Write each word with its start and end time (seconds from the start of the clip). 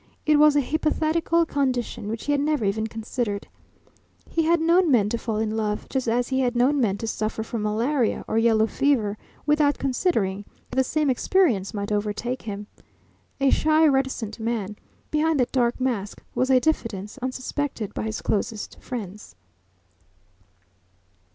It 0.25 0.39
was 0.39 0.55
a 0.55 0.61
hypothetical 0.63 1.45
condition 1.45 2.07
which 2.07 2.25
he 2.25 2.31
had 2.31 2.41
never 2.41 2.65
even 2.65 2.87
considered. 2.87 3.47
He 4.27 4.41
had 4.45 4.59
known 4.59 4.89
men 4.89 5.09
to 5.09 5.17
fall 5.19 5.35
in 5.37 5.55
love, 5.55 5.87
just 5.89 6.07
as 6.09 6.29
he 6.29 6.39
had 6.39 6.55
known 6.55 6.81
men 6.81 6.97
to 6.97 7.07
suffer 7.07 7.43
from 7.43 7.61
malaria 7.61 8.25
or 8.27 8.39
yellow 8.39 8.65
fever, 8.65 9.15
without 9.45 9.77
considering 9.77 10.43
that 10.71 10.77
the 10.77 10.83
same 10.83 11.11
experience 11.11 11.71
might 11.71 11.91
overtake 11.91 12.41
him. 12.41 12.65
A 13.39 13.51
shy, 13.51 13.85
reticent 13.87 14.39
man, 14.39 14.75
behind 15.11 15.39
that 15.39 15.55
hard 15.55 15.79
mask 15.79 16.23
was 16.33 16.49
a 16.49 16.59
diffidence 16.59 17.19
unsuspected 17.19 17.93
by 17.93 18.01
his 18.05 18.23
closest 18.23 18.79
friends. 18.79 19.35